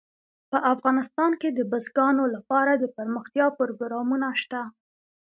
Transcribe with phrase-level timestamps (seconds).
[0.49, 4.61] په افغانستان کې د بزګانو لپاره دپرمختیا پروګرامونه شته.